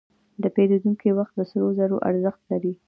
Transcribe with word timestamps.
د 0.41 0.43
پیرودونکي 0.55 1.09
وخت 1.17 1.33
د 1.37 1.41
سرو 1.49 1.67
زرو 1.77 1.97
ارزښت 2.09 2.41
لري. 2.51 2.73